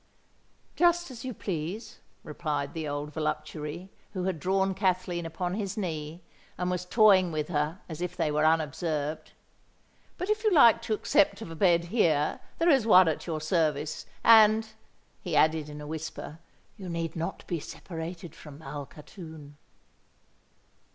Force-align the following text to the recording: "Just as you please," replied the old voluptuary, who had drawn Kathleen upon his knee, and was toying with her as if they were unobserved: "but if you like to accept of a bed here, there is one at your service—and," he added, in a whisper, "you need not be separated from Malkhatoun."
"Just 0.75 1.11
as 1.11 1.23
you 1.23 1.31
please," 1.31 1.99
replied 2.23 2.73
the 2.73 2.87
old 2.87 3.13
voluptuary, 3.13 3.91
who 4.13 4.23
had 4.23 4.39
drawn 4.39 4.73
Kathleen 4.73 5.27
upon 5.27 5.53
his 5.53 5.77
knee, 5.77 6.23
and 6.57 6.71
was 6.71 6.85
toying 6.85 7.31
with 7.31 7.49
her 7.49 7.79
as 7.87 8.01
if 8.01 8.17
they 8.17 8.31
were 8.31 8.43
unobserved: 8.43 9.33
"but 10.17 10.27
if 10.27 10.43
you 10.43 10.51
like 10.51 10.81
to 10.81 10.95
accept 10.95 11.43
of 11.43 11.51
a 11.51 11.55
bed 11.55 11.83
here, 11.93 12.39
there 12.57 12.67
is 12.69 12.87
one 12.87 13.07
at 13.07 13.27
your 13.27 13.39
service—and," 13.39 14.69
he 15.21 15.35
added, 15.35 15.69
in 15.69 15.79
a 15.81 15.85
whisper, 15.85 16.39
"you 16.77 16.89
need 16.89 17.15
not 17.15 17.45
be 17.45 17.59
separated 17.59 18.33
from 18.33 18.57
Malkhatoun." 18.57 19.55